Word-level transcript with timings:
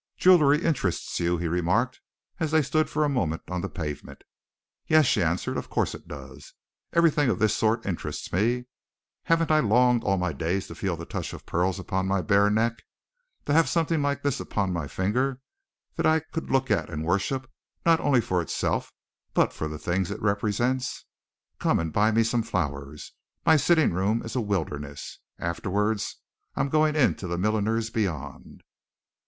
"Jewelry 0.17 0.63
interests 0.65 1.19
you?" 1.19 1.37
he 1.37 1.47
remarked, 1.47 1.99
as 2.39 2.49
they 2.49 2.63
stood 2.63 2.89
for 2.89 3.03
a 3.03 3.07
moment 3.07 3.43
on 3.51 3.61
the 3.61 3.69
pavement. 3.69 4.23
"Yes!" 4.87 5.05
she 5.05 5.21
answered. 5.21 5.57
"Of 5.57 5.69
course 5.69 5.93
it 5.93 6.07
does. 6.07 6.53
Everything 6.91 7.29
of 7.29 7.37
this 7.37 7.55
sort 7.55 7.85
interests 7.85 8.33
me. 8.33 8.65
Haven't 9.25 9.51
I 9.51 9.59
longed 9.59 10.03
all 10.03 10.17
my 10.17 10.33
days 10.33 10.65
to 10.69 10.73
feel 10.73 10.95
the 10.97 11.05
touch 11.05 11.33
of 11.33 11.45
pearls 11.45 11.77
upon 11.77 12.07
my 12.07 12.23
bare 12.23 12.49
neck, 12.49 12.81
to 13.45 13.53
have 13.53 13.69
something 13.69 14.01
like 14.01 14.23
this 14.23 14.39
upon 14.39 14.73
my 14.73 14.87
finger 14.87 15.39
that 15.97 16.07
I 16.07 16.21
could 16.21 16.49
look 16.49 16.71
at 16.71 16.89
and 16.89 17.05
worship, 17.05 17.47
not 17.85 17.99
only 17.99 18.21
for 18.21 18.41
itself 18.41 18.91
but 19.35 19.53
for 19.53 19.67
the 19.67 19.77
things 19.77 20.09
it 20.09 20.19
represents? 20.19 21.05
Come 21.59 21.77
and 21.77 21.93
buy 21.93 22.11
me 22.11 22.23
some 22.23 22.41
flowers. 22.41 23.13
My 23.45 23.55
sitting 23.55 23.93
room 23.93 24.23
is 24.25 24.35
a 24.35 24.41
wilderness. 24.41 25.19
Afterwards, 25.37 26.15
I 26.55 26.61
am 26.61 26.69
going 26.69 26.95
into 26.95 27.27
the 27.27 27.37
milliner's 27.37 27.91
beyond." 27.91 28.63